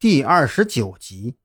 [0.00, 1.36] 第二十九集。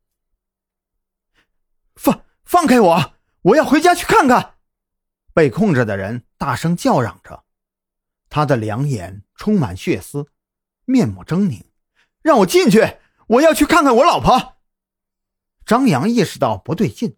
[1.94, 3.14] 放放开我！
[3.42, 4.56] 我要回家去看看！
[5.34, 7.44] 被控制的人大声叫嚷着，
[8.30, 10.28] 他的两眼充满血丝，
[10.86, 11.66] 面目狰狞。
[12.22, 12.98] 让我进去！
[13.28, 14.56] 我要去看看我老婆。
[15.66, 17.18] 张扬意识到不对劲。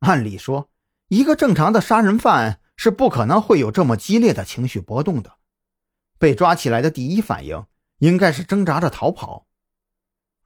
[0.00, 0.68] 按理说，
[1.06, 5.38] 一个正常的杀人犯是不可能会有这么激烈的情绪波动的。
[6.18, 7.64] 被抓起来的第一反应
[7.98, 9.46] 应该是挣扎着逃跑。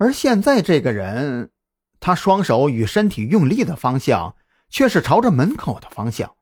[0.01, 1.50] 而现在这个人，
[2.00, 4.35] 他双手与身体用力的方向
[4.71, 6.36] 却是朝着门口的方向。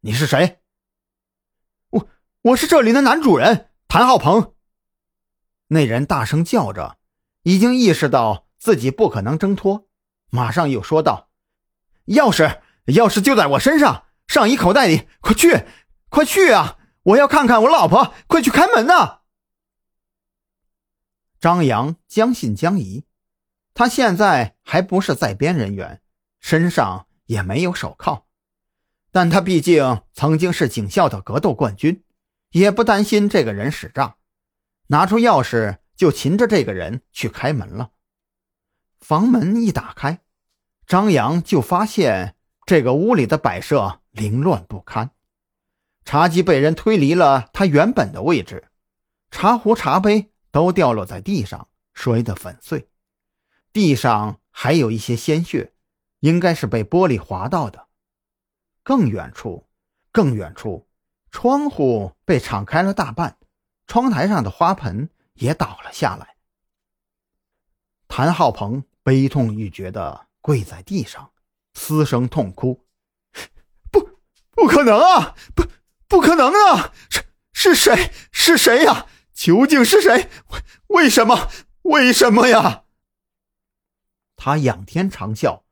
[0.00, 0.58] 你是谁？
[1.88, 2.08] 我
[2.42, 4.52] 我是这里的男主人谭浩鹏。
[5.68, 6.98] 那人大声叫着，
[7.44, 9.88] 已经意识到自己不可能挣脱，
[10.28, 11.30] 马上又说道
[12.08, 15.64] ：“钥匙，钥匙就在我身上，上衣口袋里，快去，
[16.10, 16.76] 快去啊！
[17.04, 19.20] 我要看看我老婆，快去开门呐！”
[21.42, 23.04] 张扬将信将疑，
[23.74, 26.00] 他现在还不是在编人员，
[26.38, 28.26] 身上也没有手铐，
[29.10, 32.04] 但他毕竟曾经是警校的格斗冠军，
[32.52, 34.14] 也不担心这个人使诈，
[34.86, 37.90] 拿出钥匙就擒着这个人去开门了。
[39.00, 40.20] 房门一打开，
[40.86, 42.36] 张扬就发现
[42.66, 45.10] 这个屋里的摆设凌乱不堪，
[46.04, 48.68] 茶几被人推离了他原本的位置，
[49.32, 50.28] 茶壶茶杯。
[50.52, 52.88] 都掉落在地上，摔得粉碎。
[53.72, 55.72] 地上还有一些鲜血，
[56.20, 57.88] 应该是被玻璃划到的。
[58.84, 59.66] 更远处，
[60.12, 60.86] 更远处，
[61.30, 63.38] 窗户被敞开了大半，
[63.86, 66.36] 窗台上的花盆也倒了下来。
[68.06, 71.32] 谭浩鹏悲痛欲绝地跪在地上，
[71.72, 72.84] 嘶声痛哭
[73.90, 74.20] ：“不，
[74.50, 75.34] 不可能啊！
[75.54, 75.64] 不，
[76.08, 76.92] 不可能啊！
[77.08, 78.12] 是是谁？
[78.30, 79.06] 是谁呀？”
[79.42, 80.28] 究竟是谁？
[80.50, 81.50] 为为什么？
[81.82, 82.84] 为什么呀？
[84.36, 85.62] 他仰天长啸，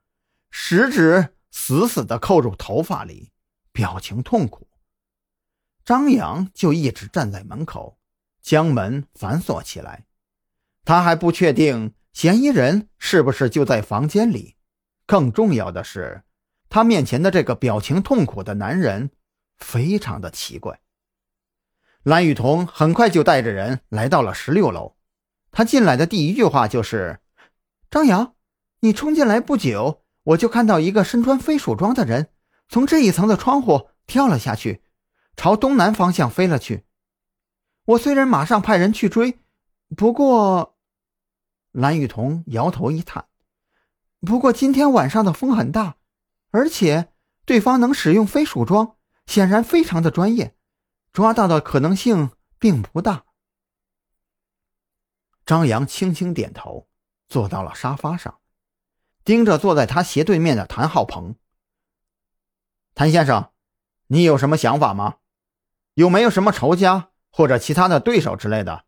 [0.50, 3.30] 食指死死地扣入头发里，
[3.70, 4.66] 表情痛苦。
[5.84, 8.00] 张扬就一直站在门口，
[8.42, 10.04] 将门反锁起来。
[10.84, 14.56] 他还不确定嫌疑人是不是就在房间里。
[15.06, 16.24] 更重要的是，
[16.68, 19.12] 他面前的这个表情痛苦的男人
[19.58, 20.80] 非常的奇怪。
[22.02, 24.96] 蓝雨桐很快就带着人来到了十六楼。
[25.50, 27.20] 他进来的第一句话就是
[27.90, 28.34] ：“张扬，
[28.80, 32.28] 你冲进来不久，我就看到一个身穿飞鼠装的人
[32.68, 34.82] 从这一层的窗户跳了下去，
[35.36, 36.84] 朝东南方向飞了去。
[37.84, 39.40] 我虽然马上派人去追，
[39.94, 40.76] 不过……”
[41.72, 43.26] 蓝雨桐摇头一叹
[44.24, 45.96] ：“不过今天晚上的风很大，
[46.50, 47.12] 而且
[47.44, 48.96] 对方能使用飞鼠装，
[49.26, 50.54] 显然非常的专业。”
[51.12, 53.24] 抓到的可能性并不大。
[55.44, 56.88] 张扬轻轻点头，
[57.26, 58.40] 坐到了沙发上，
[59.24, 61.34] 盯着坐在他斜对面的谭浩鹏。
[62.94, 63.52] 谭先生，
[64.06, 65.16] 你有什么想法吗？
[65.94, 68.84] 有没有什么仇家或者其他的对手之类的？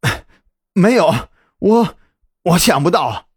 [0.72, 1.96] 没有，我
[2.42, 3.28] 我想不到。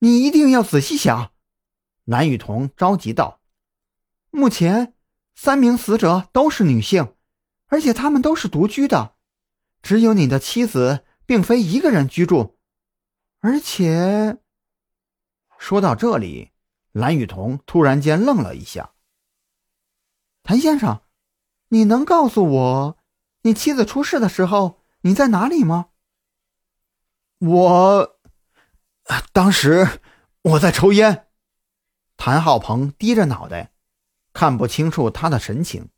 [0.00, 1.32] 你一定要仔细想。
[2.06, 3.40] 南雨桐着急道
[4.32, 4.93] ：“目前。”
[5.34, 7.14] 三名死者都是女性，
[7.66, 9.14] 而且她们都是独居的，
[9.82, 12.56] 只有你的妻子并非一个人居住。
[13.40, 14.38] 而且，
[15.58, 16.52] 说到这里，
[16.92, 18.92] 蓝雨桐突然间愣了一下。
[20.42, 21.02] 谭先生，
[21.68, 22.98] 你能告诉我，
[23.42, 25.88] 你妻子出事的时候你在哪里吗？
[27.38, 28.16] 我，
[29.32, 30.00] 当时
[30.40, 31.26] 我在抽烟。
[32.16, 33.73] 谭浩鹏低着脑袋。
[34.34, 35.88] 看不清楚他的神情。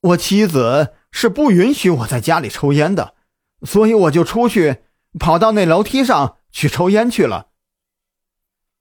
[0.00, 3.16] 我妻子是不允许我在家里抽烟的，
[3.62, 4.82] 所以我就出去，
[5.18, 7.48] 跑到那楼梯上去抽烟去了。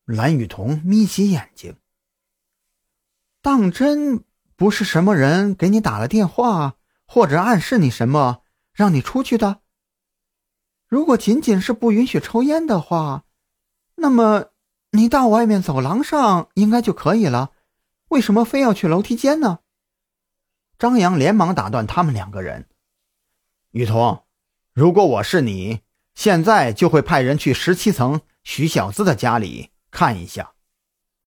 [0.06, 1.78] 蓝雨桐眯起眼睛。
[3.41, 4.23] 当真
[4.56, 6.75] 不是什么人给你打了电话，
[7.07, 9.61] 或者暗示你什么，让你出去的？
[10.87, 13.23] 如果仅仅是不允许抽烟的话，
[13.96, 14.47] 那么
[14.91, 17.52] 你到外面走廊上应该就可以了。
[18.11, 19.59] 为什么非要去楼梯间呢？
[20.78, 22.67] 张扬连忙打断他们两个人
[23.72, 24.25] ：“雨桐，
[24.73, 25.81] 如果我是你，
[26.13, 30.53] 现在就会派人去十七层徐小子的家里看一下。”